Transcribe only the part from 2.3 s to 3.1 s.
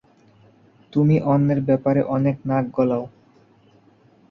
নাক গলাও।